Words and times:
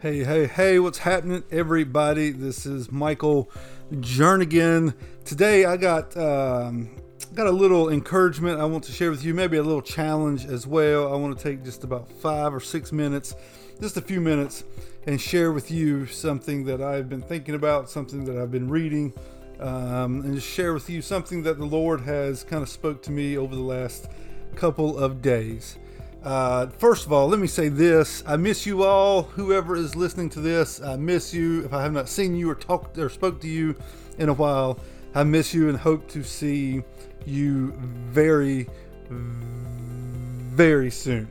Hey, 0.00 0.24
hey, 0.24 0.46
hey, 0.46 0.78
what's 0.78 0.96
happening, 0.96 1.44
everybody? 1.50 2.30
This 2.30 2.64
is 2.64 2.90
Michael 2.90 3.50
Jernigan. 3.92 4.94
Today 5.26 5.66
I 5.66 5.76
got 5.76 6.16
um, 6.16 6.88
got 7.34 7.46
a 7.46 7.50
little 7.50 7.90
encouragement 7.90 8.58
I 8.58 8.64
want 8.64 8.84
to 8.84 8.92
share 8.92 9.10
with 9.10 9.22
you, 9.22 9.34
maybe 9.34 9.58
a 9.58 9.62
little 9.62 9.82
challenge 9.82 10.46
as 10.46 10.66
well. 10.66 11.12
I 11.12 11.16
want 11.18 11.36
to 11.36 11.44
take 11.44 11.62
just 11.62 11.84
about 11.84 12.10
five 12.10 12.54
or 12.54 12.60
six 12.60 12.92
minutes, 12.92 13.34
just 13.78 13.98
a 13.98 14.00
few 14.00 14.22
minutes, 14.22 14.64
and 15.06 15.20
share 15.20 15.52
with 15.52 15.70
you 15.70 16.06
something 16.06 16.64
that 16.64 16.80
I've 16.80 17.10
been 17.10 17.20
thinking 17.20 17.54
about, 17.54 17.90
something 17.90 18.24
that 18.24 18.38
I've 18.38 18.50
been 18.50 18.70
reading, 18.70 19.12
um, 19.58 20.22
and 20.22 20.34
just 20.34 20.48
share 20.48 20.72
with 20.72 20.88
you 20.88 21.02
something 21.02 21.42
that 21.42 21.58
the 21.58 21.66
Lord 21.66 22.00
has 22.00 22.42
kind 22.42 22.62
of 22.62 22.70
spoke 22.70 23.02
to 23.02 23.10
me 23.10 23.36
over 23.36 23.54
the 23.54 23.60
last 23.60 24.08
couple 24.56 24.96
of 24.96 25.20
days. 25.20 25.76
Uh, 26.22 26.66
first 26.66 27.06
of 27.06 27.12
all, 27.12 27.28
let 27.28 27.38
me 27.38 27.46
say 27.46 27.68
this: 27.68 28.22
I 28.26 28.36
miss 28.36 28.66
you 28.66 28.82
all. 28.82 29.22
Whoever 29.22 29.74
is 29.76 29.96
listening 29.96 30.28
to 30.30 30.40
this, 30.40 30.80
I 30.80 30.96
miss 30.96 31.32
you. 31.32 31.64
If 31.64 31.72
I 31.72 31.82
have 31.82 31.92
not 31.92 32.08
seen 32.08 32.34
you 32.34 32.50
or 32.50 32.54
talked 32.54 32.98
or 32.98 33.08
spoke 33.08 33.40
to 33.40 33.48
you 33.48 33.74
in 34.18 34.28
a 34.28 34.34
while, 34.34 34.78
I 35.14 35.24
miss 35.24 35.54
you 35.54 35.68
and 35.68 35.78
hope 35.78 36.08
to 36.10 36.22
see 36.22 36.82
you 37.24 37.72
very, 38.10 38.68
very 39.08 40.90
soon. 40.90 41.28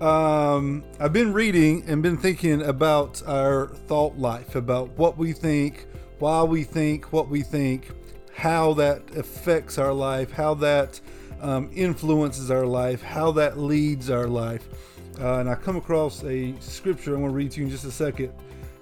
Um, 0.00 0.84
I've 0.98 1.12
been 1.12 1.32
reading 1.32 1.84
and 1.86 2.02
been 2.02 2.16
thinking 2.16 2.62
about 2.62 3.22
our 3.26 3.68
thought 3.68 4.16
life, 4.16 4.54
about 4.54 4.90
what 4.98 5.18
we 5.18 5.32
think, 5.32 5.86
why 6.18 6.42
we 6.42 6.64
think, 6.64 7.12
what 7.12 7.28
we 7.28 7.42
think, 7.42 7.90
how 8.34 8.74
that 8.74 9.02
affects 9.16 9.76
our 9.76 9.92
life, 9.92 10.30
how 10.32 10.54
that 10.54 11.00
um, 11.40 11.70
influences 11.74 12.50
our 12.50 12.66
life, 12.66 13.02
how 13.02 13.32
that 13.32 13.58
leads 13.58 14.10
our 14.10 14.26
life. 14.26 14.68
Uh, 15.20 15.38
and 15.38 15.50
I 15.50 15.54
come 15.54 15.76
across 15.76 16.24
a 16.24 16.54
scripture 16.60 17.16
I 17.16 17.20
want 17.20 17.32
to 17.32 17.36
read 17.36 17.50
to 17.52 17.60
you 17.60 17.66
in 17.66 17.70
just 17.70 17.84
a 17.84 17.90
second 17.90 18.32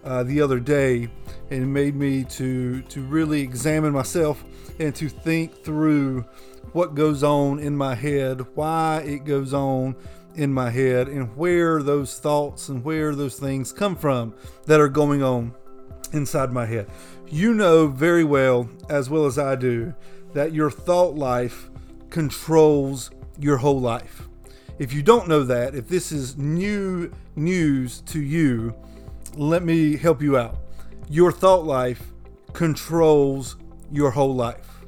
uh, 0.05 0.23
the 0.23 0.41
other 0.41 0.61
day, 0.61 1.09
and 1.51 1.63
it 1.63 1.67
made 1.67 1.95
me 1.95 2.25
to 2.25 2.83
to 2.83 3.03
really 3.03 3.41
examine 3.41 3.93
myself 3.93 4.45
and 4.79 4.95
to 4.95 5.09
think 5.09 5.65
through 5.65 6.25
what 6.73 6.95
goes 6.95 7.23
on 7.23 7.59
in 7.59 7.77
my 7.77 7.95
head, 7.95 8.47
why 8.55 9.03
it 9.05 9.25
goes 9.25 9.53
on 9.53 9.97
in 10.37 10.53
my 10.53 10.71
head, 10.71 11.09
and 11.09 11.37
where 11.37 11.83
those 11.83 12.19
thoughts 12.19 12.69
and 12.69 12.85
where 12.85 13.15
those 13.15 13.39
things 13.39 13.73
come 13.73 13.97
from 13.97 14.35
that 14.67 14.81
are 14.81 14.89
going 14.89 15.23
on 15.23 15.55
inside 16.13 16.53
my 16.53 16.67
head. 16.67 16.89
You 17.27 17.55
know 17.55 17.89
very 17.89 18.25
well, 18.25 18.69
as 18.89 19.11
well 19.11 19.27
as 19.27 19.39
I 19.39 19.57
do, 19.57 19.95
that 20.35 20.53
your 20.53 20.71
thought 20.71 21.17
life 21.17 21.71
controls 22.11 23.11
your 23.39 23.57
whole 23.57 23.81
life. 23.81 24.29
If 24.79 24.93
you 24.93 25.03
don't 25.03 25.29
know 25.29 25.43
that, 25.45 25.75
if 25.75 25.89
this 25.89 26.13
is 26.13 26.37
new 26.37 27.13
news 27.35 28.01
to 28.03 28.21
you, 28.21 28.75
let 29.35 29.65
me 29.65 29.97
help 29.97 30.23
you 30.23 30.37
out. 30.37 30.57
Your 31.09 31.33
thought 31.33 31.65
life 31.65 32.13
controls 32.53 33.57
your 33.91 34.11
whole 34.11 34.35
life. 34.35 34.85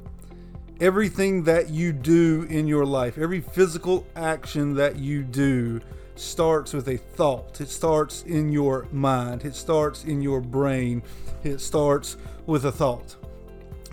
Everything 0.79 1.43
that 1.43 1.69
you 1.69 1.93
do 1.93 2.47
in 2.49 2.67
your 2.67 2.85
life, 2.85 3.17
every 3.17 3.41
physical 3.41 4.05
action 4.15 4.73
that 4.75 4.95
you 4.95 5.23
do, 5.23 5.79
starts 6.15 6.73
with 6.73 6.87
a 6.87 6.97
thought. 6.97 7.59
It 7.61 7.69
starts 7.69 8.23
in 8.23 8.51
your 8.51 8.87
mind, 8.91 9.45
it 9.45 9.55
starts 9.55 10.05
in 10.05 10.21
your 10.21 10.41
brain, 10.41 11.03
it 11.43 11.59
starts 11.59 12.17
with 12.45 12.65
a 12.65 12.71
thought. 12.71 13.15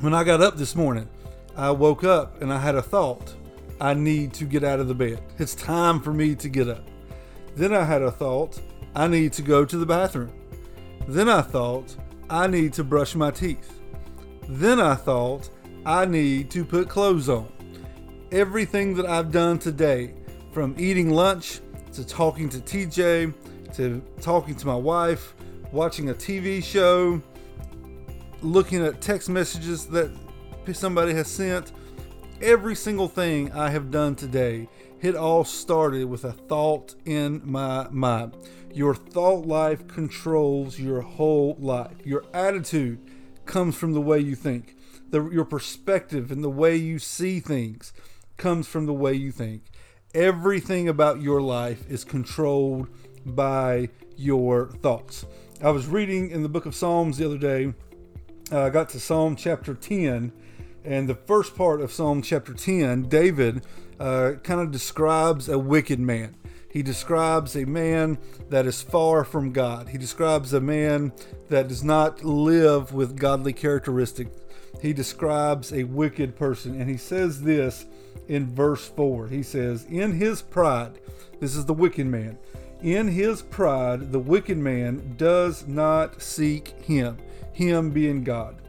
When 0.01 0.15
I 0.15 0.25
got 0.25 0.41
up 0.41 0.57
this 0.57 0.77
morning, 0.77 1.09
I 1.59 1.73
woke 1.73 2.05
up 2.05 2.41
and 2.41 2.53
I 2.53 2.59
had 2.61 2.77
a 2.77 2.83
thought. 2.83 3.35
I 3.81 3.93
need 3.93 4.33
to 4.35 4.45
get 4.45 4.63
out 4.63 4.79
of 4.79 4.87
the 4.87 4.95
bed. 4.95 5.21
It's 5.39 5.57
time 5.57 6.01
for 6.01 6.13
me 6.13 6.37
to 6.37 6.49
get 6.49 6.69
up. 6.69 6.89
Then 7.57 7.75
I 7.75 7.83
had 7.83 8.01
a 8.01 8.13
thought. 8.13 8.61
I 8.95 9.09
need 9.09 9.33
to 9.33 9.43
go 9.43 9.65
to 9.65 9.77
the 9.77 9.85
bathroom. 9.85 10.33
Then 11.09 11.29
I 11.29 11.43
thought, 11.43 11.97
I 12.31 12.47
need 12.47 12.73
to 12.75 12.85
brush 12.85 13.17
my 13.17 13.33
teeth. 13.33 13.81
Then 14.49 14.79
I 14.79 14.95
thought, 14.95 15.51
I 15.85 16.05
need 16.05 16.49
to 16.53 16.65
put 16.65 16.89
clothes 16.89 17.29
on. 17.29 17.53
Everything 18.31 18.95
that 18.95 19.07
I've 19.07 19.33
done 19.33 19.59
today, 19.59 20.15
from 20.53 20.77
eating 20.79 21.11
lunch 21.11 21.61
to 21.95 22.07
talking 22.07 22.49
to 22.51 22.59
TJ 22.59 23.35
to 23.75 24.01
talking 24.21 24.55
to 24.55 24.67
my 24.67 24.77
wife, 24.77 25.35
watching 25.73 26.11
a 26.11 26.15
TV 26.15 26.63
show, 26.63 27.21
looking 28.43 28.85
at 28.85 29.01
text 29.01 29.29
messages 29.29 29.87
that 29.87 30.13
somebody 30.73 31.15
has 31.15 31.29
sent. 31.29 31.73
Every 32.41 32.75
single 32.75 33.09
thing 33.09 33.53
I 33.53 33.71
have 33.71 33.91
done 33.91 34.15
today, 34.15 34.69
it 35.01 35.17
all 35.17 35.45
started 35.45 36.05
with 36.05 36.25
a 36.25 36.33
thought 36.33 36.95
in 37.05 37.41
my 37.45 37.89
mind. 37.91 38.37
Your 38.73 38.95
thought 38.95 39.47
life 39.47 39.89
controls 39.89 40.79
your 40.79 41.01
whole 41.01 41.57
life. 41.59 41.97
Your 42.05 42.25
attitude 42.33 43.01
comes 43.45 43.75
from 43.75 43.93
the 43.93 44.01
way 44.01 44.21
you 44.21 44.35
think. 44.35 44.77
The, 45.11 45.29
your 45.31 45.45
perspective 45.45 46.31
and 46.31 46.45
the 46.45 46.51
way 46.51 46.77
you 46.77 46.99
see 46.99 47.41
things 47.41 47.93
comes 48.37 48.69
from 48.69 48.87
the 48.87 48.93
way 48.93 49.15
you 49.15 49.33
think. 49.33 49.63
Everything 50.15 50.89
about 50.89 51.21
your 51.21 51.41
life 51.41 51.91
is 51.91 52.05
controlled 52.05 52.89
by 53.27 53.89
your 54.17 54.69
thoughts. 54.69 55.27
I 55.63 55.71
was 55.71 55.87
reading 55.87 56.31
in 56.31 56.43
the 56.43 56.49
book 56.49 56.67
of 56.67 56.75
Psalms 56.75 57.19
the 57.19 57.27
other 57.27 57.39
day. 57.39 57.75
Uh, 58.53 58.63
I 58.63 58.71
got 58.71 58.91
to 58.91 59.01
Psalm 59.01 59.35
chapter 59.35 59.75
10 59.75 60.33
and 60.89 61.07
the 61.07 61.15
first 61.15 61.55
part 61.55 61.83
of 61.83 61.93
Psalm 61.93 62.23
chapter 62.23 62.55
10, 62.55 63.11
David 63.11 63.63
uh, 64.01 64.33
kind 64.43 64.59
of 64.59 64.71
describes 64.71 65.47
a 65.47 65.59
wicked 65.59 66.01
man. 66.01 66.35
He 66.71 66.83
describes 66.83 67.55
a 67.57 67.67
man 67.67 68.17
that 68.49 68.65
is 68.65 68.81
far 68.81 69.23
from 69.25 69.53
God. 69.53 69.91
He 69.91 69.99
describes 69.99 70.55
a 70.55 70.63
man 70.63 71.13
that 71.51 71.69
does 71.69 71.85
not 71.85 72.25
live 72.25 72.95
with 72.95 73.19
godly 73.19 73.53
characteristics. 73.53 74.31
He 74.81 74.95
describes 74.95 75.75
a 75.75 75.85
wicked 75.85 76.37
person. 76.37 76.81
And 76.81 76.89
he 76.89 76.97
says 76.97 77.43
this 77.43 77.85
in 78.27 78.55
verse 78.55 78.89
4. 78.89 79.29
He 79.29 79.43
says, 79.43 79.85
In 79.91 80.13
his 80.13 80.41
pride, 80.41 81.01
this 81.39 81.55
is 81.55 81.67
the 81.67 81.75
wicked 81.75 82.07
man, 82.07 82.39
in 82.81 83.09
his 83.09 83.43
pride, 83.43 84.11
the 84.11 84.19
wicked 84.19 84.57
man 84.57 85.17
does 85.19 85.67
not 85.67 86.23
seek 86.23 86.81
him, 86.81 87.19
him 87.53 87.91
being 87.91 88.25
God. 88.25 88.63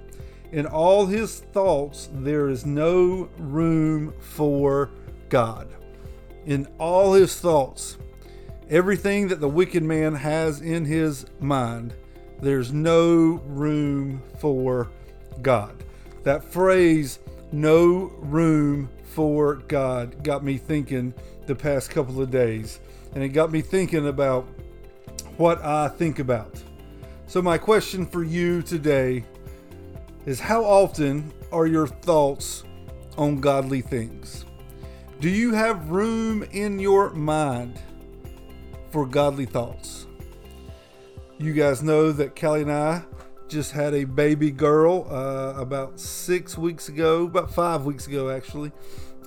In 0.52 0.66
all 0.66 1.06
his 1.06 1.40
thoughts, 1.40 2.10
there 2.12 2.50
is 2.50 2.66
no 2.66 3.30
room 3.38 4.14
for 4.20 4.90
God. 5.30 5.68
In 6.46 6.68
all 6.80 7.14
his 7.14 7.40
thoughts, 7.40 7.98
everything 8.68 9.28
that 9.28 9.40
the 9.40 9.48
wicked 9.48 9.84
man 9.84 10.16
has 10.16 10.62
in 10.62 10.86
his 10.86 11.28
mind, 11.40 11.94
there's 12.42 12.74
no 12.74 13.42
room 13.46 14.24
for 14.40 14.90
God. 15.42 15.84
That 16.24 16.44
phrase, 16.44 17.20
no 17.52 18.12
room 18.18 18.90
for 19.04 19.56
God, 19.56 20.24
got 20.24 20.44
me 20.44 20.58
thinking 20.58 21.14
the 21.46 21.56
past 21.56 21.92
couple 21.92 22.22
of 22.22 22.32
days. 22.32 22.80
And 23.14 23.24
it 23.24 23.30
got 23.30 23.52
me 23.52 23.62
thinking 23.62 24.08
about 24.08 24.48
what 25.38 25.64
I 25.64 25.90
think 25.90 26.20
about. 26.20 26.62
So, 27.28 27.42
my 27.42 27.60
question 27.60 28.08
for 28.08 28.24
you 28.24 28.64
today 28.64 29.24
is 30.26 30.40
how 30.40 30.64
often 30.64 31.34
are 31.52 31.68
your 31.68 31.88
thoughts 31.88 32.64
on 33.18 33.40
godly 33.40 33.82
things? 33.82 34.46
Do 35.20 35.30
you 35.30 35.54
have 35.54 35.90
room 35.90 36.44
in 36.52 36.80
your 36.80 37.10
mind 37.12 37.80
for 38.92 39.06
godly 39.06 39.46
thoughts? 39.46 40.08
You 41.38 41.54
guys 41.54 41.82
know 41.82 42.12
that 42.12 42.36
Kelly 42.36 42.62
and 42.62 42.72
I 42.72 43.04
just 43.48 43.72
had 43.72 43.94
a 43.94 44.04
baby 44.04 44.52
girl 44.52 45.08
uh, 45.10 45.60
about 45.60 46.00
six 46.00 46.58
weeks 46.58 46.88
ago, 46.90 47.24
about 47.26 47.54
five 47.54 47.86
weeks 47.86 48.08
ago, 48.08 48.30
actually. 48.30 48.72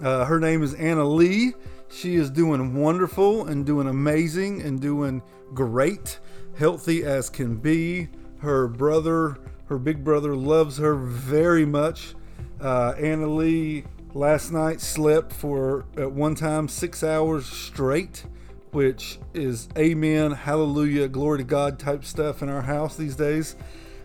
Uh, 0.01 0.25
her 0.25 0.39
name 0.39 0.63
is 0.63 0.75
Anna 0.75 1.05
Lee. 1.05 1.55
She 1.91 2.15
is 2.15 2.31
doing 2.31 2.75
wonderful 2.75 3.47
and 3.47 3.67
doing 3.67 3.89
amazing 3.89 4.63
and 4.63 4.81
doing 4.81 5.23
great, 5.53 6.21
healthy 6.57 7.05
as 7.05 7.29
can 7.29 7.57
be. 7.57 8.09
Her 8.39 8.69
brother 8.69 9.39
her 9.73 9.79
big 9.79 10.05
brother 10.05 10.37
loves 10.37 10.77
her 10.77 10.95
very 10.95 11.65
much. 11.65 12.15
Uh, 12.61 12.93
Anna 12.99 13.27
Lee 13.27 13.85
last 14.13 14.53
night 14.53 14.83
slept 14.83 15.33
for, 15.33 15.87
at 15.97 16.13
one 16.13 16.35
time, 16.35 16.69
six 16.69 17.03
hours 17.03 17.47
straight, 17.47 18.27
which 18.73 19.19
is 19.33 19.71
amen, 19.79 20.33
hallelujah, 20.33 21.09
glory 21.09 21.39
to 21.39 21.45
God 21.45 21.79
type 21.79 22.05
stuff 22.05 22.43
in 22.43 22.51
our 22.51 22.61
house 22.61 22.97
these 22.97 23.17
days. 23.17 23.57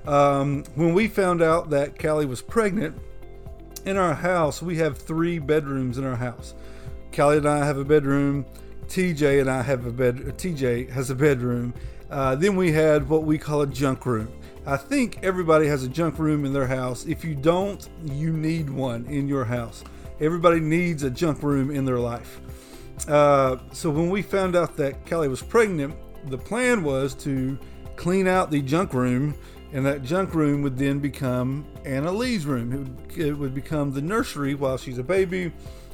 Um, 0.06 0.64
when 0.75 0.94
we 0.94 1.10
found 1.10 1.42
out 1.42 1.69
that 1.72 2.00
Callie 2.00 2.25
was 2.25 2.42
pregnant, 2.42 2.98
in 3.86 3.98
our 3.98 4.14
house, 4.14 4.62
we 4.62 4.78
have 4.78 4.98
three 4.98 5.38
bedrooms 5.38 5.98
in 5.98 6.06
our 6.06 6.16
house. 6.16 6.54
Callie 7.14 7.38
and 7.38 7.48
I 7.48 7.66
have 7.66 7.78
a 7.78 7.86
bedroom. 7.86 8.46
TJ 8.88 9.42
and 9.42 9.50
I 9.50 9.62
have 9.64 9.86
a 9.86 9.92
bed. 9.92 10.18
TJ 10.38 10.90
has 10.92 11.10
a 11.10 11.16
bedroom. 11.16 11.74
Uh, 12.10 12.36
then 12.36 12.56
we 12.56 12.72
had 12.72 13.08
what 13.10 13.24
we 13.24 13.38
call 13.38 13.62
a 13.62 13.68
junk 13.68 14.06
room. 14.06 14.31
I 14.68 14.75
think 14.75 15.19
everybody 15.24 15.66
has 15.68 15.86
a 15.86 15.88
junk 15.88 16.19
room 16.19 16.44
in 16.44 16.52
their 16.52 16.68
house. 16.68 17.06
If 17.06 17.24
you 17.24 17.36
don't, 17.36 17.88
you 18.04 18.34
need 18.34 18.69
one 18.69 19.06
in 19.06 19.25
your 19.25 19.46
house. 19.46 19.81
Everybody 20.19 20.60
needs 20.60 21.04
a 21.04 21.10
junk 21.10 21.42
room 21.42 21.72
in 21.72 21.86
their 21.86 22.00
life. 22.00 22.42
Uh, 23.08 23.60
so 23.72 23.90
when 23.90 24.10
we 24.10 24.22
found 24.22 24.58
out 24.58 24.75
that 24.75 25.06
Kelly 25.06 25.30
was 25.30 25.42
pregnant, 25.42 25.96
the 26.25 26.38
plan 26.38 26.84
was 26.84 27.16
to 27.16 27.58
clean 27.96 28.28
out 28.28 28.52
the 28.52 28.62
junk 28.62 28.94
room, 28.94 29.36
and 29.72 29.86
that 29.86 30.04
junk 30.04 30.34
room 30.34 30.62
would 30.64 30.78
then 30.78 31.00
become 31.00 31.66
Anna 31.86 32.12
Lee's 32.12 32.46
room. 32.46 32.74
It 32.74 32.78
would, 32.80 33.28
it 33.28 33.34
would 33.38 33.54
become 33.54 33.94
the 33.94 34.02
nursery 34.02 34.54
while 34.54 34.75
she's 34.75 34.98
a 34.98 35.04
baby, 35.04 35.54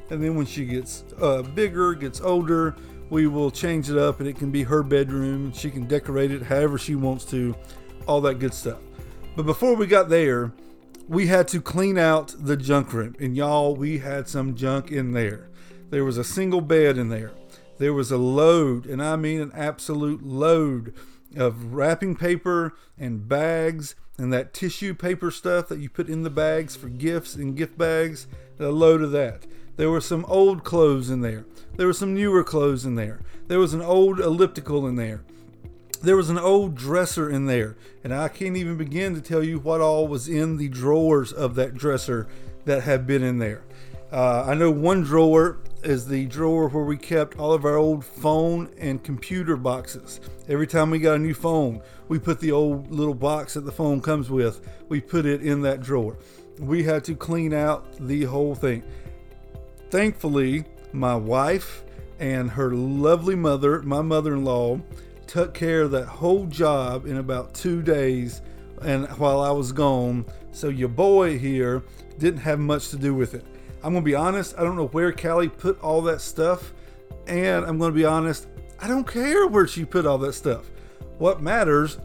and 0.09 0.23
then 0.23 0.33
when 0.33 0.47
she 0.47 0.65
gets 0.65 1.03
uh, 1.21 1.43
bigger, 1.43 1.93
gets 1.93 2.21
older, 2.21 2.75
we 3.11 3.27
will 3.27 3.51
change 3.51 3.91
it 3.91 3.99
up, 3.99 4.19
and 4.19 4.27
it 4.27 4.35
can 4.35 4.49
be 4.49 4.63
her 4.63 4.81
bedroom. 4.81 5.53
She 5.53 5.69
can 5.69 5.85
decorate 5.85 6.31
it 6.31 6.41
however 6.41 6.79
she 6.79 6.95
wants 6.95 7.23
to, 7.25 7.55
all 8.07 8.21
that 8.21 8.39
good 8.39 8.53
stuff. 8.53 8.79
But 9.35 9.45
before 9.45 9.75
we 9.75 9.87
got 9.87 10.09
there, 10.09 10.51
we 11.07 11.27
had 11.27 11.47
to 11.49 11.61
clean 11.61 11.97
out 11.97 12.33
the 12.37 12.55
junk 12.55 12.93
room, 12.93 13.15
and 13.19 13.35
y'all, 13.35 13.75
we 13.75 13.97
had 13.99 14.27
some 14.27 14.55
junk 14.55 14.91
in 14.91 15.11
there. 15.11 15.49
There 15.89 16.05
was 16.05 16.17
a 16.17 16.23
single 16.23 16.61
bed 16.61 16.97
in 16.97 17.09
there. 17.09 17.31
There 17.77 17.93
was 17.93 18.11
a 18.11 18.17
load, 18.17 18.85
and 18.85 19.01
I 19.01 19.15
mean 19.15 19.41
an 19.41 19.51
absolute 19.53 20.23
load 20.23 20.93
of 21.35 21.73
wrapping 21.73 22.15
paper 22.15 22.73
and 22.97 23.27
bags 23.27 23.95
and 24.17 24.31
that 24.31 24.53
tissue 24.53 24.93
paper 24.93 25.31
stuff 25.31 25.67
that 25.67 25.79
you 25.79 25.89
put 25.89 26.09
in 26.09 26.23
the 26.23 26.29
bags 26.29 26.75
for 26.75 26.87
gifts 26.87 27.35
and 27.35 27.57
gift 27.57 27.77
bags. 27.77 28.27
A 28.59 28.67
load 28.67 29.01
of 29.01 29.11
that. 29.11 29.45
There 29.75 29.89
were 29.89 30.01
some 30.01 30.25
old 30.25 30.63
clothes 30.63 31.09
in 31.09 31.21
there. 31.21 31.45
There 31.75 31.87
were 31.87 31.93
some 31.93 32.13
newer 32.13 32.43
clothes 32.43 32.85
in 32.85 32.95
there. 32.95 33.21
There 33.47 33.59
was 33.59 33.73
an 33.73 33.81
old 33.81 34.19
elliptical 34.19 34.87
in 34.87 34.95
there. 34.95 35.23
There 36.03 36.17
was 36.17 36.29
an 36.29 36.37
old 36.37 36.75
dresser 36.75 37.29
in 37.29 37.45
there. 37.45 37.77
And 38.03 38.13
I 38.13 38.27
can't 38.27 38.57
even 38.57 38.75
begin 38.75 39.15
to 39.15 39.21
tell 39.21 39.41
you 39.41 39.59
what 39.59 39.79
all 39.79 40.05
was 40.05 40.27
in 40.27 40.57
the 40.57 40.67
drawers 40.67 41.31
of 41.31 41.55
that 41.55 41.75
dresser 41.75 42.27
that 42.65 42.83
have 42.83 43.07
been 43.07 43.23
in 43.23 43.39
there. 43.39 43.63
Uh, 44.11 44.43
I 44.45 44.53
know 44.53 44.69
one 44.69 45.03
drawer 45.03 45.59
is 45.81 46.05
the 46.05 46.25
drawer 46.25 46.67
where 46.67 46.83
we 46.83 46.97
kept 46.97 47.39
all 47.39 47.53
of 47.53 47.63
our 47.63 47.77
old 47.77 48.03
phone 48.03 48.69
and 48.77 49.01
computer 49.01 49.55
boxes. 49.55 50.19
Every 50.49 50.67
time 50.67 50.91
we 50.91 50.99
got 50.99 51.15
a 51.15 51.19
new 51.19 51.33
phone, 51.33 51.81
we 52.09 52.19
put 52.19 52.41
the 52.41 52.51
old 52.51 52.91
little 52.91 53.15
box 53.15 53.53
that 53.53 53.61
the 53.61 53.71
phone 53.71 54.01
comes 54.01 54.29
with, 54.29 54.59
we 54.89 54.99
put 54.99 55.25
it 55.25 55.41
in 55.41 55.61
that 55.61 55.81
drawer. 55.81 56.17
We 56.59 56.83
had 56.83 57.05
to 57.05 57.15
clean 57.15 57.53
out 57.53 57.95
the 57.97 58.25
whole 58.25 58.55
thing. 58.55 58.83
Thankfully, 59.89 60.65
my 60.91 61.15
wife 61.15 61.85
and 62.19 62.51
her 62.51 62.75
lovely 62.75 63.35
mother, 63.35 63.81
my 63.81 64.01
mother 64.01 64.33
in 64.33 64.43
law, 64.43 64.81
took 65.33 65.55
care 65.55 65.81
of 65.81 65.89
that 65.89 66.05
whole 66.05 66.45
job 66.45 67.07
in 67.07 67.17
about 67.17 67.55
two 67.55 67.81
days 67.81 68.43
and 68.83 69.07
while 69.17 69.41
I 69.41 69.49
was 69.49 69.71
gone. 69.71 70.27
So 70.51 70.69
your 70.69 70.89
boy 70.89 71.39
here 71.39 71.81
didn't 72.19 72.41
have 72.41 72.59
much 72.59 72.89
to 72.89 72.97
do 72.97 73.15
with 73.15 73.33
it. 73.33 73.43
I'm 73.81 73.95
to 73.95 74.01
be 74.01 74.13
honest, 74.13 74.53
I 74.59 74.63
don't 74.63 74.75
know 74.75 74.89
where 74.89 75.11
Callie 75.11 75.49
put 75.49 75.81
all 75.81 76.03
that 76.03 76.21
stuff. 76.21 76.71
And 77.25 77.65
I'm 77.65 77.79
to 77.79 77.91
be 77.91 78.05
honest, 78.05 78.45
I 78.79 78.87
don't 78.87 79.07
care 79.07 79.47
where 79.47 79.65
she 79.65 79.85
put 79.85 80.05
all 80.05 80.19
that 80.19 80.33
stuff. 80.33 80.69
What 81.17 81.41
matters 81.41 81.97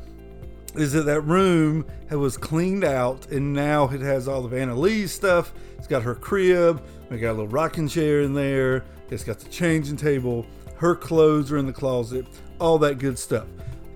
is 0.74 0.94
that 0.94 1.02
that 1.02 1.20
room 1.20 1.84
was 2.10 2.38
cleaned 2.38 2.84
out 2.84 3.26
and 3.30 3.52
now 3.52 3.90
it 3.90 4.00
has 4.00 4.26
all 4.26 4.46
of 4.46 4.54
Anna 4.54 4.74
Lee's 4.74 5.12
stuff. 5.12 5.52
It's 5.76 5.86
got 5.86 6.02
her 6.02 6.14
crib. 6.14 6.82
We 7.10 7.18
got 7.18 7.32
a 7.32 7.32
little 7.32 7.48
rocking 7.48 7.88
chair 7.88 8.22
in 8.22 8.32
there. 8.32 8.86
It's 9.10 9.22
got 9.22 9.38
the 9.38 9.50
changing 9.50 9.98
table. 9.98 10.46
Her 10.76 10.94
clothes 10.94 11.52
are 11.52 11.58
in 11.58 11.66
the 11.66 11.74
closet. 11.74 12.24
All 12.58 12.78
that 12.78 12.98
good 12.98 13.18
stuff. 13.18 13.46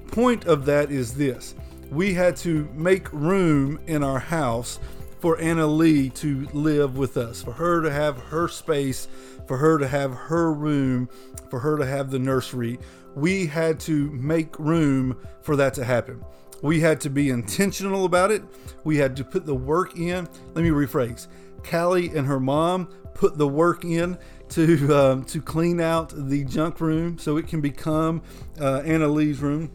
Point 0.09 0.45
of 0.47 0.67
that 0.67 0.91
is 0.91 1.15
this 1.15 1.55
we 1.91 2.15
had 2.15 2.37
to 2.37 2.69
make 2.75 3.13
room 3.13 3.79
in 3.87 4.03
our 4.03 4.19
house 4.19 4.79
for 5.21 5.39
Anna 5.39 5.67
Lee 5.67 6.09
to 6.11 6.49
live 6.53 6.97
with 6.97 7.17
us, 7.17 7.43
for 7.43 7.53
her 7.53 7.83
to 7.83 7.91
have 7.91 8.19
her 8.19 8.49
space, 8.49 9.09
for 9.47 9.57
her 9.59 9.79
to 9.79 9.87
have 9.87 10.13
her 10.13 10.53
room, 10.53 11.09
for 11.51 11.61
her 11.61 11.77
to 11.77 11.87
have 11.87 12.11
the 12.11 12.19
nursery. 12.19 12.79
We 13.15 13.47
had 13.47 13.79
to 13.81 14.11
make 14.11 14.59
room 14.59 15.17
for 15.43 15.55
that 15.57 15.75
to 15.75 15.85
happen. 15.85 16.25
We 16.63 16.81
had 16.81 17.01
to 17.03 17.11
be 17.11 17.31
intentional 17.31 18.05
about 18.05 18.31
it. 18.31 18.43
We 18.85 18.97
had 18.97 19.17
to 19.17 19.25
put 19.25 19.45
the 19.45 19.55
work 19.55 19.97
in. 19.97 20.29
Let 20.55 20.63
me 20.65 20.71
rephrase. 20.71 21.27
Callie 21.63 22.09
and 22.09 22.27
her 22.27 22.41
mom 22.41 22.87
put 23.15 23.37
the 23.37 23.49
work 23.49 23.85
in 23.85 24.19
to 24.53 24.97
um, 24.97 25.25
to 25.25 25.41
clean 25.41 25.81
out 25.81 26.13
the 26.15 26.45
junk 26.45 26.81
room 26.81 27.19
so 27.19 27.37
it 27.37 27.47
can 27.49 27.61
become 27.61 28.23
uh, 28.61 28.83
Anna 28.85 29.09
Lee's 29.09 29.41
room. 29.41 29.71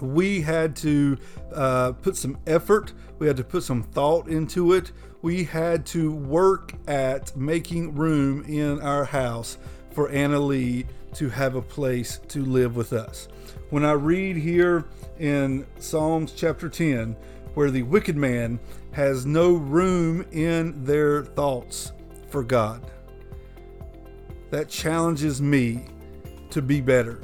We 0.00 0.42
had 0.42 0.76
to 0.76 1.16
uh, 1.54 1.92
put 1.92 2.16
some 2.16 2.38
effort 2.46 2.92
we 3.18 3.26
had 3.26 3.36
to 3.38 3.44
put 3.44 3.62
some 3.62 3.82
thought 3.82 4.28
into 4.28 4.72
it. 4.72 4.92
We 5.22 5.44
had 5.44 5.86
to 5.86 6.12
work 6.12 6.74
at 6.86 7.36
making 7.36 7.94
room 7.94 8.44
in 8.44 8.80
our 8.80 9.04
house 9.04 9.58
for 9.92 10.10
Anna 10.10 10.38
Lee 10.38 10.86
to 11.14 11.30
have 11.30 11.54
a 11.54 11.62
place 11.62 12.20
to 12.28 12.44
live 12.44 12.76
with 12.76 12.92
us. 12.92 13.28
When 13.70 13.84
I 13.84 13.92
read 13.92 14.36
here 14.36 14.84
in 15.18 15.66
Psalms 15.78 16.32
chapter 16.32 16.68
10, 16.68 17.16
where 17.54 17.70
the 17.70 17.82
wicked 17.82 18.16
man 18.16 18.60
has 18.92 19.24
no 19.24 19.54
room 19.54 20.26
in 20.30 20.84
their 20.84 21.24
thoughts 21.24 21.92
for 22.28 22.42
God, 22.42 22.82
that 24.50 24.68
challenges 24.68 25.42
me 25.42 25.84
to 26.50 26.62
be 26.62 26.80
better. 26.80 27.20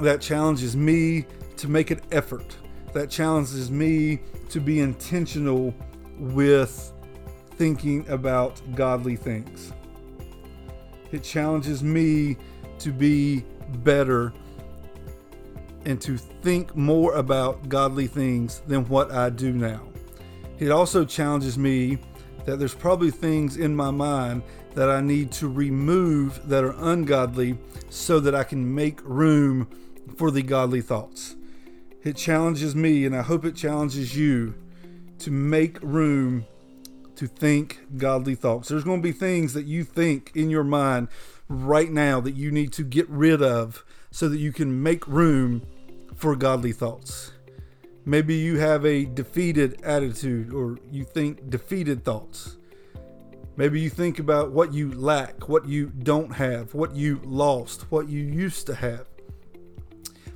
That 0.00 0.20
challenges 0.20 0.76
me 0.76 1.26
to 1.56 1.68
make 1.68 1.90
an 1.90 2.00
effort. 2.12 2.56
That 2.92 3.10
challenges 3.10 3.70
me 3.70 4.20
to 4.48 4.60
be 4.60 4.80
intentional 4.80 5.74
with 6.18 6.92
thinking 7.52 8.08
about 8.08 8.60
godly 8.74 9.16
things. 9.16 9.72
It 11.12 11.22
challenges 11.22 11.82
me 11.82 12.36
to 12.78 12.92
be 12.92 13.44
better 13.78 14.32
and 15.84 16.00
to 16.00 16.16
think 16.16 16.74
more 16.76 17.14
about 17.14 17.68
godly 17.68 18.06
things 18.06 18.62
than 18.66 18.86
what 18.86 19.10
I 19.10 19.30
do 19.30 19.52
now. 19.52 19.82
It 20.58 20.70
also 20.70 21.04
challenges 21.04 21.56
me 21.58 21.98
that 22.50 22.58
there's 22.58 22.74
probably 22.74 23.12
things 23.12 23.56
in 23.56 23.76
my 23.76 23.92
mind 23.92 24.42
that 24.74 24.90
I 24.90 25.00
need 25.00 25.30
to 25.32 25.48
remove 25.48 26.48
that 26.48 26.64
are 26.64 26.74
ungodly 26.78 27.56
so 27.90 28.18
that 28.18 28.34
I 28.34 28.42
can 28.42 28.74
make 28.74 29.00
room 29.04 29.68
for 30.16 30.32
the 30.32 30.42
godly 30.42 30.80
thoughts. 30.80 31.36
It 32.02 32.16
challenges 32.16 32.74
me, 32.74 33.06
and 33.06 33.14
I 33.14 33.22
hope 33.22 33.44
it 33.44 33.54
challenges 33.54 34.16
you 34.16 34.54
to 35.20 35.30
make 35.30 35.78
room 35.80 36.44
to 37.14 37.28
think 37.28 37.78
godly 37.96 38.34
thoughts. 38.34 38.68
There's 38.68 38.82
going 38.82 39.00
to 39.00 39.02
be 39.02 39.12
things 39.12 39.52
that 39.52 39.66
you 39.66 39.84
think 39.84 40.32
in 40.34 40.50
your 40.50 40.64
mind 40.64 41.06
right 41.48 41.90
now 41.90 42.20
that 42.20 42.34
you 42.34 42.50
need 42.50 42.72
to 42.72 42.82
get 42.82 43.08
rid 43.08 43.42
of 43.42 43.84
so 44.10 44.28
that 44.28 44.38
you 44.38 44.52
can 44.52 44.82
make 44.82 45.06
room 45.06 45.62
for 46.16 46.34
godly 46.34 46.72
thoughts. 46.72 47.30
Maybe 48.10 48.34
you 48.34 48.58
have 48.58 48.84
a 48.84 49.04
defeated 49.04 49.82
attitude 49.84 50.52
or 50.52 50.80
you 50.90 51.04
think 51.04 51.48
defeated 51.48 52.04
thoughts. 52.04 52.56
Maybe 53.56 53.80
you 53.80 53.88
think 53.88 54.18
about 54.18 54.50
what 54.50 54.74
you 54.74 54.90
lack, 54.94 55.48
what 55.48 55.68
you 55.68 55.92
don't 56.02 56.32
have, 56.32 56.74
what 56.74 56.96
you 56.96 57.20
lost, 57.22 57.82
what 57.82 58.08
you 58.08 58.18
used 58.18 58.66
to 58.66 58.74
have. 58.74 59.06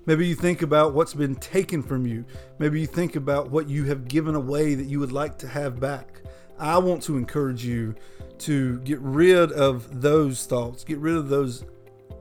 Maybe 0.07 0.25
you 0.25 0.37
think 0.37 0.62
about 0.62 0.95
what's 0.95 1.14
been 1.14 1.35
taken 1.35 1.83
from 1.83 2.07
you. 2.07 2.25
Maybe 2.61 2.81
you 2.81 2.87
think 2.87 3.16
about 3.16 3.50
what 3.50 3.69
you 3.69 3.83
have 3.87 4.07
given 4.07 4.37
away 4.37 4.76
that 4.76 4.87
you 4.87 5.00
would 5.00 5.11
like 5.11 5.37
to 5.38 5.49
have 5.49 5.81
back. 5.81 6.21
I 6.61 6.78
want 6.78 7.02
to 7.02 7.16
encourage 7.16 7.64
you 7.64 7.97
to 8.38 8.78
get 8.83 9.00
rid 9.00 9.50
of 9.50 10.00
those 10.00 10.47
thoughts, 10.47 10.85
get 10.85 10.99
rid 10.99 11.16
of 11.16 11.28
those 11.28 11.64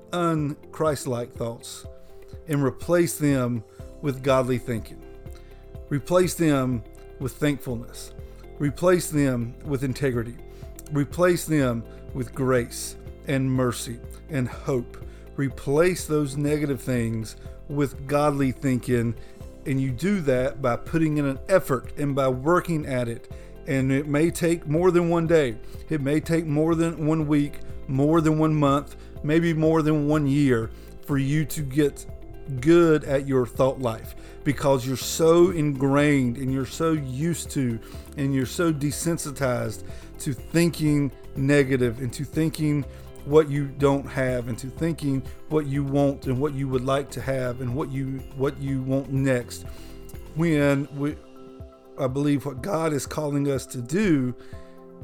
unchristlike 0.10 1.32
thoughts, 1.34 1.86
and 2.48 2.64
replace 2.64 3.20
them 3.20 3.64
with 4.02 4.24
godly 4.24 4.58
thinking. 4.58 5.00
Replace 5.94 6.34
them 6.34 6.84
with 7.20 7.34
thankfulness. 7.34 8.14
Replace 8.58 9.12
them 9.12 9.54
with 9.64 9.84
integrity. 9.84 10.36
Replace 10.92 11.46
them 11.46 11.84
with 12.16 12.34
grace 12.34 12.96
and 13.28 13.48
mercy 13.48 14.00
and 14.32 14.48
hope. 14.48 14.98
Replace 15.36 16.08
those 16.08 16.36
negative 16.36 16.82
things 16.82 17.36
with 17.68 18.08
godly 18.08 18.52
thinking. 18.52 19.14
And 19.68 19.80
you 19.80 19.92
do 19.92 20.20
that 20.22 20.64
by 20.64 20.78
putting 20.78 21.20
in 21.20 21.28
an 21.28 21.38
effort 21.48 21.96
and 22.00 22.16
by 22.16 22.28
working 22.28 22.88
at 22.88 23.08
it. 23.08 23.32
And 23.68 23.92
it 23.92 24.08
may 24.08 24.32
take 24.32 24.66
more 24.66 24.90
than 24.90 25.10
one 25.12 25.28
day, 25.28 25.58
it 25.90 26.02
may 26.02 26.20
take 26.20 26.48
more 26.48 26.74
than 26.74 27.06
one 27.06 27.28
week, 27.28 27.60
more 27.88 28.20
than 28.20 28.40
one 28.40 28.56
month, 28.56 28.96
maybe 29.22 29.54
more 29.54 29.84
than 29.84 30.08
one 30.08 30.26
year 30.26 30.72
for 31.06 31.20
you 31.20 31.46
to 31.46 31.62
get 31.62 32.04
good 32.62 33.04
at 33.04 33.28
your 33.28 33.46
thought 33.46 33.80
life 33.80 34.16
because 34.44 34.86
you're 34.86 34.98
so 34.98 35.52
ingrained 35.52 36.38
and 36.38 36.52
you're 36.52 36.66
so 36.66 36.92
used 36.92 37.50
to 37.52 37.80
and 38.18 38.34
you're 38.34 38.46
so 38.46 38.74
desensitized 38.74 39.84
to 40.20 40.34
thinking 40.34 41.12
negative 41.36 42.00
and 42.00 42.12
to 42.14 42.24
thinking 42.24 42.86
what 43.26 43.50
you 43.50 43.66
don't 43.66 44.06
have 44.06 44.50
into 44.50 44.68
thinking 44.68 45.24
what 45.50 45.66
you 45.66 45.84
want 45.84 46.28
and 46.28 46.38
what 46.38 46.54
you 46.54 46.68
would 46.68 46.84
like 46.84 47.10
to 47.10 47.22
have 47.22 47.62
and 47.62 47.74
what 47.74 47.90
you 47.90 48.22
what 48.36 48.58
you 48.60 48.82
want 48.82 49.10
next 49.12 49.66
when 50.36 50.88
we 50.98 51.16
I 51.98 52.08
believe 52.08 52.46
what 52.46 52.62
God 52.62 52.92
is 52.92 53.06
calling 53.06 53.50
us 53.52 53.66
to 53.68 53.82
do 53.82 54.36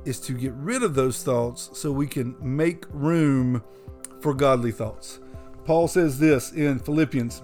is 0.05 0.19
to 0.21 0.33
get 0.33 0.53
rid 0.53 0.81
of 0.83 0.95
those 0.95 1.23
thoughts 1.23 1.69
so 1.73 1.91
we 1.91 2.07
can 2.07 2.35
make 2.41 2.85
room 2.91 3.61
for 4.21 4.33
godly 4.33 4.71
thoughts. 4.71 5.19
Paul 5.65 5.87
says 5.87 6.17
this 6.17 6.51
in 6.53 6.79
Philippians 6.79 7.43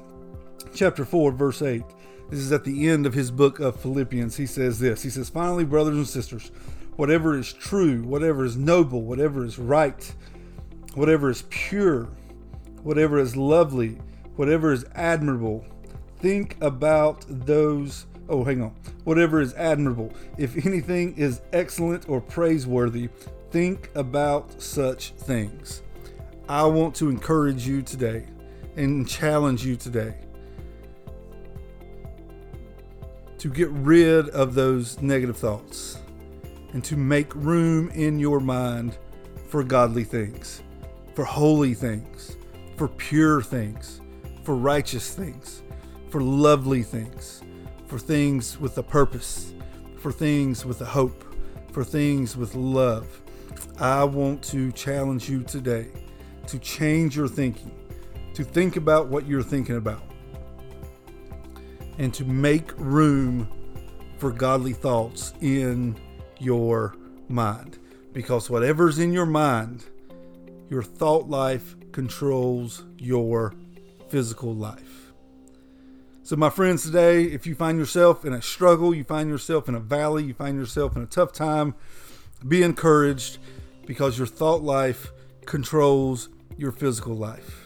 chapter 0.74 1.06
4 1.06 1.32
verse 1.32 1.62
8. 1.62 1.84
This 2.30 2.40
is 2.40 2.52
at 2.52 2.64
the 2.64 2.88
end 2.88 3.06
of 3.06 3.14
his 3.14 3.30
book 3.30 3.60
of 3.60 3.80
Philippians. 3.80 4.36
He 4.36 4.48
says 4.48 4.80
this 4.80 5.04
He 5.04 5.10
says, 5.10 5.30
Finally, 5.30 5.66
brothers 5.66 5.96
and 5.96 6.08
sisters, 6.08 6.52
whatever 6.96 7.38
is 7.38 7.54
true, 7.54 8.02
whatever 8.02 8.44
is 8.46 8.58
noble, 8.58 9.04
whatever 9.04 9.46
is 9.46 9.60
right, 9.60 10.14
whatever 10.96 11.30
is 11.30 11.44
pure, 11.50 12.10
whatever 12.82 13.20
is 13.20 13.38
lovely, 13.38 14.00
whatever 14.36 14.72
is 14.72 14.86
admirable, 14.96 15.66
think 16.20 16.58
about 16.62 17.26
those. 17.28 18.08
Oh, 18.28 18.44
hang 18.44 18.64
on. 18.64 18.76
Whatever 19.04 19.40
is 19.40 19.54
admirable. 19.54 20.12
If 20.38 20.66
anything 20.66 21.16
is 21.18 21.42
excellent 21.54 22.10
or 22.10 22.20
praiseworthy, 22.22 23.10
think 23.52 23.92
about 23.94 24.60
such 24.60 25.12
things. 25.12 25.84
I 26.50 26.66
want 26.66 26.96
to 26.96 27.10
encourage 27.10 27.68
you 27.68 27.84
today 27.84 28.26
and 28.76 29.08
challenge 29.08 29.64
you 29.64 29.76
today 29.76 30.16
to 33.46 33.52
get 33.52 33.70
rid 33.70 34.28
of 34.30 34.56
those 34.56 35.00
negative 35.04 35.38
thoughts 35.38 36.00
and 36.74 36.84
to 36.84 36.98
make 36.98 37.36
room 37.36 37.92
in 37.92 38.18
your 38.18 38.40
mind 38.40 38.98
for 39.50 39.64
godly 39.64 40.04
things, 40.04 40.64
for 41.14 41.24
holy 41.24 41.76
things, 41.76 42.38
for 42.76 42.88
pure 42.88 43.44
things, 43.44 44.02
for 44.42 44.56
righteous 44.56 45.14
things, 45.14 45.62
for 46.10 46.22
lovely 46.22 46.82
things, 46.82 47.44
for 47.86 48.00
things 48.00 48.60
with 48.60 48.76
a 48.80 48.84
purpose, 48.84 49.54
for 50.00 50.12
things 50.12 50.66
with 50.66 50.82
a 50.82 50.86
hope, 50.86 51.24
for 51.72 51.84
things 51.84 52.36
with 52.36 52.56
love. 52.56 53.22
I 53.80 54.06
want 54.06 54.42
to 54.46 54.72
challenge 54.72 55.30
you 55.30 55.44
today 55.44 55.90
to 56.48 56.58
change 56.58 57.16
your 57.16 57.28
thinking, 57.28 57.72
to 58.34 58.44
think 58.44 58.76
about 58.76 59.10
what 59.10 59.28
you're 59.28 59.44
thinking 59.44 59.76
about 59.78 60.02
and 61.98 62.14
to 62.14 62.26
make 62.26 62.72
room 62.78 63.50
for 64.18 64.32
godly 64.32 64.74
thoughts 64.74 65.34
in 65.42 65.96
your 66.40 66.96
mind. 67.28 67.80
Because 68.14 68.50
whatever's 68.50 69.00
in 69.00 69.12
your 69.12 69.26
mind, 69.26 69.86
your 70.70 70.84
thought 70.84 71.30
life 71.30 71.76
controls 71.92 72.84
your 72.98 73.54
physical 74.10 74.54
life. 74.54 75.14
So, 76.24 76.36
my 76.36 76.50
friends, 76.50 76.84
today, 76.84 77.26
if 77.26 77.46
you 77.46 77.54
find 77.54 77.78
yourself 77.78 78.26
in 78.26 78.34
a 78.34 78.42
struggle, 78.42 78.96
you 78.96 79.04
find 79.04 79.30
yourself 79.30 79.70
in 79.70 79.76
a 79.76 79.80
valley, 79.80 80.24
you 80.24 80.34
find 80.34 80.58
yourself 80.58 80.96
in 80.96 81.04
a 81.04 81.06
tough 81.06 81.32
time, 81.34 81.76
be 82.48 82.64
encouraged 82.64 83.38
because 83.86 84.18
your 84.18 84.26
thought 84.26 84.64
life 84.64 85.12
controls 85.46 86.30
your 86.58 86.72
physical 86.72 87.14
life. 87.14 87.65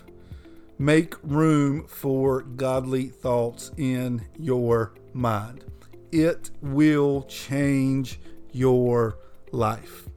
Make 0.82 1.16
room 1.24 1.86
for 1.88 2.42
godly 2.42 3.08
thoughts 3.08 3.72
in 3.76 4.26
your 4.38 4.94
mind. 5.12 5.66
It 6.14 6.52
will 6.62 7.24
change 7.24 8.18
your 8.54 9.18
life. 9.52 10.08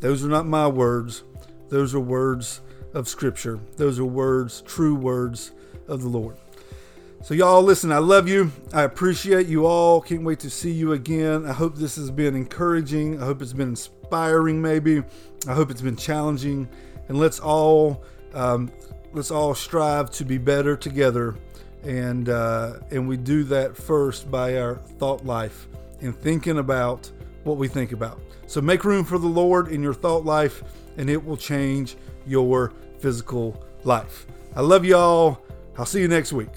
Those 0.00 0.22
are 0.22 0.28
not 0.28 0.46
my 0.46 0.66
words, 0.66 1.24
those 1.70 1.94
are 1.94 2.00
words 2.00 2.60
of 2.92 3.08
Scripture. 3.08 3.58
Those 3.78 3.98
are 3.98 4.04
words, 4.04 4.60
true 4.60 4.94
words 4.94 5.52
of 5.88 6.02
the 6.02 6.08
Lord. 6.08 6.36
So, 7.22 7.32
y'all, 7.32 7.62
listen, 7.62 7.90
I 7.90 7.98
love 7.98 8.28
you. 8.28 8.52
I 8.74 8.82
appreciate 8.82 9.46
you 9.46 9.64
all. 9.64 10.02
Can't 10.02 10.24
wait 10.24 10.40
to 10.40 10.50
see 10.50 10.72
you 10.72 10.92
again. 10.92 11.46
I 11.46 11.52
hope 11.52 11.76
this 11.76 11.96
has 11.96 12.10
been 12.10 12.36
encouraging. 12.36 13.22
I 13.22 13.24
hope 13.24 13.40
it's 13.40 13.54
been 13.54 13.70
inspiring, 13.70 14.60
maybe. 14.60 15.02
I 15.48 15.54
hope 15.54 15.70
it's 15.70 15.80
been 15.80 15.96
challenging. 15.96 16.68
And 17.08 17.18
let's 17.18 17.40
all 17.40 18.04
um, 18.34 18.70
let's 19.12 19.30
all 19.30 19.54
strive 19.54 20.10
to 20.12 20.24
be 20.24 20.38
better 20.38 20.76
together, 20.76 21.34
and 21.82 22.28
uh, 22.28 22.74
and 22.90 23.08
we 23.08 23.16
do 23.16 23.44
that 23.44 23.76
first 23.76 24.30
by 24.30 24.58
our 24.58 24.76
thought 24.76 25.24
life 25.24 25.68
and 26.00 26.16
thinking 26.16 26.58
about 26.58 27.10
what 27.44 27.56
we 27.56 27.68
think 27.68 27.92
about. 27.92 28.20
So 28.46 28.60
make 28.60 28.84
room 28.84 29.04
for 29.04 29.18
the 29.18 29.26
Lord 29.26 29.68
in 29.68 29.82
your 29.82 29.94
thought 29.94 30.24
life, 30.24 30.62
and 30.96 31.08
it 31.08 31.24
will 31.24 31.36
change 31.36 31.96
your 32.26 32.72
physical 32.98 33.64
life. 33.84 34.26
I 34.54 34.60
love 34.60 34.84
y'all. 34.84 35.42
I'll 35.78 35.86
see 35.86 36.00
you 36.00 36.08
next 36.08 36.32
week. 36.32 36.50